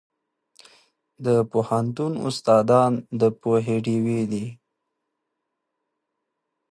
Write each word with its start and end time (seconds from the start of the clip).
د 1.25 1.27
پوهنتون 1.51 2.13
استادان 2.27 2.93
د 3.19 3.23
پوهې 3.41 3.77
ډیوې 3.85 4.21
دي. 4.31 4.47